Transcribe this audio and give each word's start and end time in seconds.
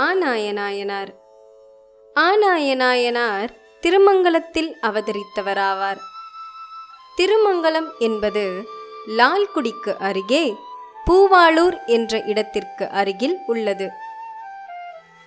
ஆநாயநாயனார் 0.00 1.10
ஆநாயநாயனார் 2.16 3.50
திருமங்கலத்தில் 3.80 4.70
அவதரித்தவராவார். 4.82 6.00
திருமங்கலம் 7.16 7.90
என்பது 7.98 8.44
லால்குடிக்கு 9.18 9.92
அருகே 9.98 10.54
பூவாளூர் 11.06 11.78
என்ற 11.86 12.22
இடத்திற்கு 12.22 12.88
அருகில் 12.90 13.36
உள்ளது. 13.46 13.88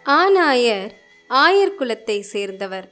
ஆநாயர் 0.03 0.93
ஆயர் 1.29 1.77
குலத்தை 1.79 2.19
சேர்ந்தவர். 2.19 2.87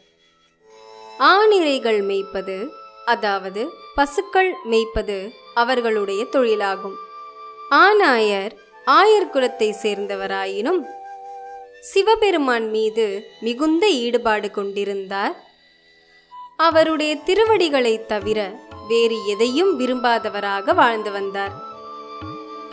ஆநிறைகள் 1.19 2.01
மேய்ப்பது 2.01 2.57
அதாவது 3.05 3.61
பசுக்கள் 3.95 4.51
மேய்ப்பது 4.69 5.17
அவர்களுடைய 5.53 6.23
தொழிலாகும். 6.31 6.97
ஆநாயர் 7.69 8.55
ஆயர் 8.85 9.31
குலத்தை 9.33 9.69
சேர்ந்தவராயினும் 9.83 10.81
சிவபெருமான் 11.81 12.69
மீது 12.69 13.25
மிகுந்த 13.39 13.87
ஈடுபாடு 13.87 14.51
கொண்டிருந்தார். 14.51 15.35
அவருடைய 16.57 17.15
திருவடிகளை 17.15 18.05
தவிர 18.05 18.59
வேறு 18.87 19.25
எதையும் 19.25 19.79
விரும்பாதவராக 19.79 20.75
வாழ்ந்து 20.75 21.11
வந்தார். 21.11 21.53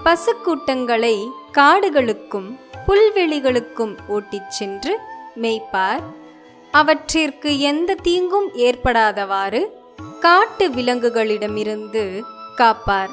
பசுக்கூட்டங்களை 0.05 1.31
காடுகளுக்கும் 1.53 2.59
புல்வெளிகளுக்கும் 2.87 3.95
ஓட்டிச் 4.09 4.51
சென்று 4.51 4.99
மேய்ப்பார். 5.37 6.03
அவற்றிற்கு 6.71 7.61
எந்த 7.61 7.95
தீங்கும் 7.95 8.51
ஏற்படாதவாறு 8.55 9.67
காட்டு 10.21 10.69
விலங்குகளிடமிருந்து 10.69 12.23
காப்பார். 12.55 13.11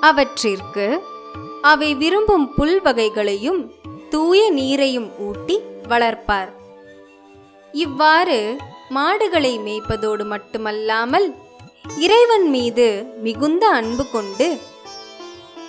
அவற்றிற்கு 0.00 1.02
அவை 1.62 1.94
விரும்பும் 1.94 2.54
புல் 2.54 2.80
வகைகளையும் 2.82 3.82
தூய 4.14 4.40
நீரையும் 4.50 5.06
ஊட்டி 5.18 5.54
வளர்ப்பார். 5.88 6.50
இவ்வாறு 7.74 8.58
மாடுகளை 8.88 9.58
மேய்ப்பதோடு 9.58 10.24
மட்டுமல்லாமல் 10.24 11.26
இறைவன் 11.98 12.46
மீது 12.50 12.86
மிகுந்த 13.22 13.64
அன்பு 13.68 14.04
கொண்டு 14.10 14.58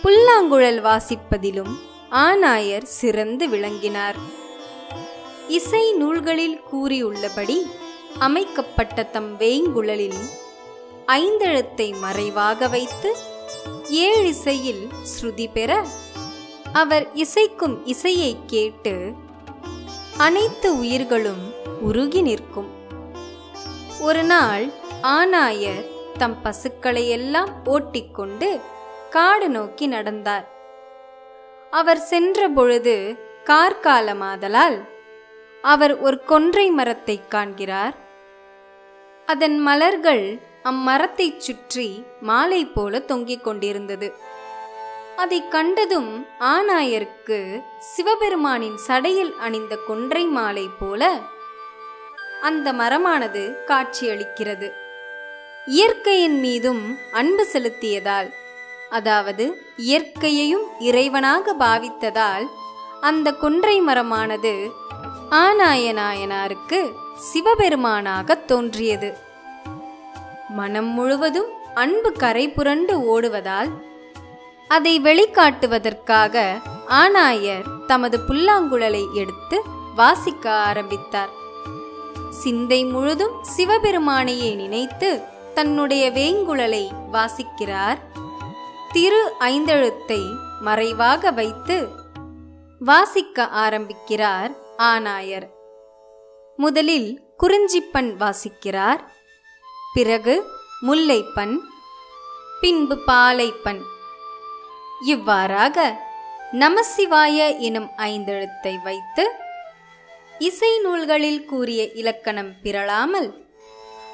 புல்லாங்குழல் 0.02 0.82
வாசிப்பதிலும் 0.82 1.74
ஆநாயர் 2.10 2.84
சிறந்து 2.84 3.50
விளங்கினார். 3.50 4.20
இசை 5.48 5.94
நூல்களில் 5.94 6.62
கூறியுள்ளபடி 6.72 7.58
அமைக்கப்பட்ட 8.20 9.04
தம் 9.04 9.38
வேய்குழலில் 9.38 10.22
ஐந்தெழுத்தை 11.06 12.00
மறைவாக 12.00 12.68
வைத்து 12.68 13.12
ஏழிசையில் 13.90 14.84
ஸ்ருதி 15.14 15.48
பெற 15.54 15.84
அவர் 16.76 17.06
இசைக்கும் 17.14 17.76
இசையை 17.84 18.38
கேட்டு 18.46 19.14
அனைத்து 20.18 20.78
உயிர்களும் 20.78 21.44
உருகி 21.82 22.22
நிற்கும். 22.22 22.70
ஒரு 24.02 24.24
நாள் 24.24 24.66
ஆனாயர் 25.02 25.86
தம் 26.18 26.42
பசுக்களை 26.42 27.10
எல்லாம் 27.10 27.52
ஓட்டிக்கொண்டு 27.66 28.60
காடு 29.10 29.50
நோக்கி 29.50 29.88
நடந்தார். 29.88 30.48
அவர் 31.72 31.98
சென்ற 31.98 32.48
பொழுது 32.48 33.18
கார்காலமாதலால் 33.46 34.78
அவர் 35.62 36.00
ஒரு 36.00 36.24
கொன்றை 36.24 36.70
மரத்தை 36.70 37.22
காண்கிறார். 37.28 37.96
அதன் 39.26 39.60
மலர்கள் 39.60 40.40
அம்மரத்தைச் 40.64 41.38
சுற்றி 41.38 42.04
மாலை 42.22 42.66
போல 42.66 43.00
தொங்கிக் 43.00 43.44
கொண்டிருந்தது. 43.44 44.14
அதை 45.16 45.48
கண்டதும் 45.48 46.28
ஆனாயருக்கு 46.40 47.38
சிவபெருமானின் 47.80 48.78
சடையில் 48.88 49.34
அணிந்த 49.38 49.74
கொன்றை 49.88 50.24
மாலை 50.26 50.70
போல 50.80 51.12
அந்த 52.42 52.74
மரமானது 52.74 53.44
காட்சியளிக்கிறது. 53.68 54.68
இயற்கையின் 55.66 56.40
மீதும் 56.40 56.84
அன்பு 57.12 57.46
செலுத்தியதால் 57.54 58.30
அதாவது 58.90 59.46
இயற்கையையும் 59.78 60.66
இறைவனாக 60.80 61.56
பாவித்ததால் 61.60 62.46
அந்த 63.02 63.32
கொன்றை 63.34 63.82
மரமானது 63.82 64.54
ஆனாயநாயனாருக்கு 65.30 66.80
சிவபெருமானாக 67.32 68.46
தோன்றியது. 68.46 69.10
மனம் 70.50 70.92
முழுவதும் 70.98 71.52
அன்பு 71.74 72.12
கரை 72.12 72.50
புரண்டு 72.50 72.96
ஓடுவதால் 73.06 73.72
அதை 74.68 75.02
வெளிக்காட்டுவதற்காக 75.02 76.62
ஆனாயர் 76.88 77.86
தமது 77.88 78.20
புல்லாங்குழலை 78.28 79.12
எடுத்து 79.14 79.62
வாசிக்க 79.96 80.52
ஆரம்பித்தார். 80.52 81.30
சிந்தை 82.30 82.86
முழுதும் 82.86 83.44
சிவபெருமானையே 83.58 84.56
நினைத்து 84.56 85.22
தன்னுடைய 85.54 86.12
வேங்குழலை 86.12 86.88
வாசிக்கிறார். 87.12 87.98
திரு 88.92 89.34
ஐந்தெழுத்தை 89.40 90.36
மறைவாக 90.62 91.32
வைத்து 91.32 91.88
வாசிக்க 92.80 93.48
ஆரம்பிக்கிறார் 93.48 94.52
ஆனாயர். 94.78 95.50
முதலில் 96.58 97.22
குறிஞ்சிப்பண் 97.44 98.16
வாசிக்கிறார் 98.16 99.00
பிறகு 99.94 100.50
முல்லைப்பண் 100.82 101.58
பின்பு 102.62 102.98
பாலைப்பண் 103.08 103.82
இவ்வாறாக 105.02 106.00
நமசிவாய 106.52 107.60
எனும் 107.60 107.90
ஐந்தெழுத்தை 107.98 108.82
வைத்து 108.84 109.32
இசை 110.40 110.80
நூல்களில் 110.80 111.46
கூறிய 111.46 111.92
இலக்கணம் 111.92 112.54
பிறழாமல் 112.62 113.48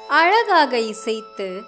அழகாக 0.08 0.78
இசைத்து 0.78 1.62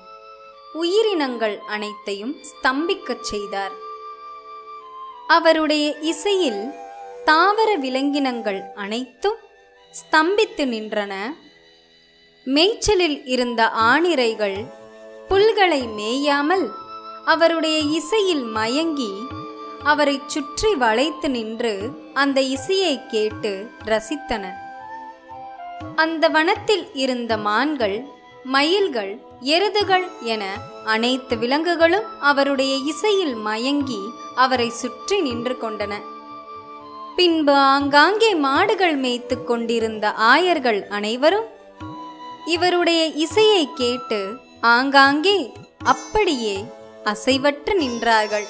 உயிரினங்கள் 0.72 1.58
அனைத்தையும் 1.58 2.36
ஸ்தம்பிக்கச் 2.36 3.20
செய்தார். 3.20 3.72
அவருடைய 5.26 5.96
இசையில் 6.00 6.74
தாவர 7.24 7.76
விலங்கினங்கள் 7.76 8.62
அனைத்தும் 8.74 9.36
ஸ்தம்பித்து 9.94 10.64
நின்றன. 10.64 11.12
மேய்ச்சலில் 12.44 13.22
இருந்த 13.24 13.68
ஆணிரைகள் 13.68 14.64
புல்களை 15.28 15.88
மேயாமல் 15.98 16.70
அவருடைய 17.24 17.78
இசையில் 17.78 18.42
மயங்கி 18.42 19.12
அவரை 19.82 20.20
சுற்றி 20.26 20.74
வளைத்து 20.74 21.30
நின்று 21.30 21.90
அந்த 22.14 22.40
இசையை 22.40 23.06
கேட்டு 23.06 23.68
ரசித்தன 23.84 24.52
அந்த 25.96 26.28
வனத்தில் 26.28 26.94
இருந்த 26.94 27.36
மான்கள் 27.36 28.04
மயில்கள் 28.44 29.18
எருதுகள் 29.40 30.20
என 30.20 30.44
அனைத்து 30.84 31.38
விலங்குகளும் 31.38 32.20
அவருடைய 32.20 32.76
இசையில் 32.76 33.34
மயங்கி 33.34 34.00
அவரை 34.34 34.68
சுற்றி 34.68 35.20
நின்று 35.20 35.56
கொண்டன. 35.60 35.92
பின்பு 37.16 37.52
ஆங்காங்கே 37.52 38.34
மாடுகள் 38.34 38.96
மேய்த்து 38.96 39.44
கொண்டிருந்த 39.44 40.12
ஆயர்கள் 40.12 40.88
அனைவரும் 40.88 41.44
இவருடைய 42.46 43.06
இசையை 43.06 43.68
கேட்டு 43.74 44.36
ஆங்காங்கே 44.60 45.52
அப்படியே 45.84 46.64
அசைவற்று 47.04 47.72
நின்றார்கள். 47.80 48.46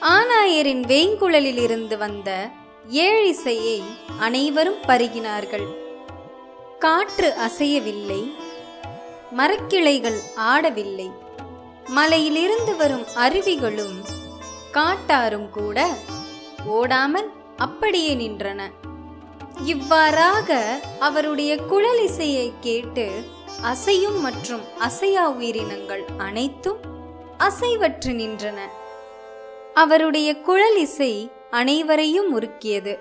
ஆனாயரின் 0.00 0.82
வேங்குழலில் 0.92 1.60
இருந்து 1.62 1.98
வந்த 1.98 2.50
ஏழிசையை 2.90 3.82
அனைவரும் 4.18 4.80
பருகினார்கள். 4.88 5.66
காற்று 6.78 7.34
அசையவில்லை 7.46 8.22
மரக்கிளைகள் 9.36 10.18
ஆடவில்லை 10.36 11.08
மலையிலிருந்து 11.86 12.76
வரும் 12.76 13.06
அருவிகளும் 13.14 13.96
காட்டாரும் 14.72 15.50
கூட 15.50 15.86
ஓடாமல் 16.66 17.30
அப்படியே 17.56 18.14
நின்றன. 18.14 18.60
இவ்வாறாக 19.64 20.78
அவருடைய 20.98 21.56
குழலிசையை 21.56 22.52
கேட்டு 22.60 23.06
அசையும் 23.62 24.20
மற்றும் 24.20 24.64
அசையா 24.78 25.24
உயிரினங்கள் 25.36 26.04
அனைத்தும் 26.18 26.80
அசைவற்று 27.42 28.12
நின்றன. 28.12 28.58
அவருடைய 29.74 30.36
குழல் 30.36 30.76
இசை 30.76 31.30
அனைவரையும் 31.50 32.40
உருக்கியது. 32.40 32.98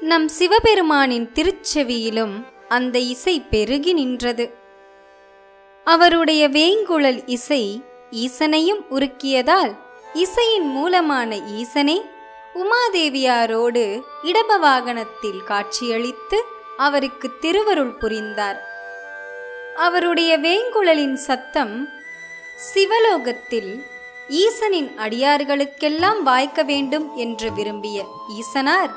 நம் 0.00 0.28
சிவபெருமானின் 0.28 1.30
திருச்செவியிலும் 1.34 2.46
அந்த 2.68 2.98
இசை 2.98 3.40
பெருகி 3.40 3.92
நின்றது. 3.92 4.54
அவருடைய 5.84 6.48
வேங்குழல் 6.48 7.22
இசை 7.26 7.82
ஈசனையும் 8.10 8.84
உருக்கியதால் 8.90 9.76
இசையின் 10.14 10.66
மூலமான 10.66 11.36
ஈசனே 11.36 12.00
உமாதேவியாரோடு 12.54 14.02
இடப 14.22 14.56
வாகனத்தில் 14.56 15.42
காட்சியளித்து 15.44 16.44
அவருக்கு 16.76 17.30
திருவருள் 17.40 17.96
புரிந்தார். 17.96 18.62
அவருடைய 19.76 20.38
வேங்குழலின் 20.38 21.14
சத்தம் 21.14 22.00
சிவலோகத்தில் 22.62 23.84
ஈசனின் 24.28 24.90
அடியார்களுக்கெல்லாம் 24.98 26.22
வாய்க்க 26.22 26.62
வேண்டும் 26.62 27.16
என்று 27.16 27.52
விரும்பிய 27.52 28.04
ஈசனார் 28.28 28.92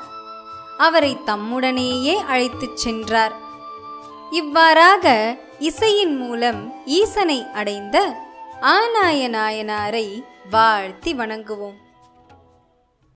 அவரை 0.78 1.16
தம்முடனேயே 1.26 2.14
அழைத்துச் 2.14 2.76
சென்றார். 2.76 3.34
இவ்வாறாக 4.30 5.36
இசையின் 5.58 6.16
மூலம் 6.16 6.84
ஈசனை 6.84 7.46
அடைந்த 7.54 8.16
ஆநாய 8.60 9.28
நாயனாரை 9.28 10.22
வாழ்த்தி 10.50 11.14
வணங்குவோம். 11.14 11.78